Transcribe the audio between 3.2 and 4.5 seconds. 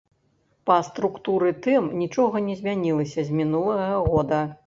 з мінулага года.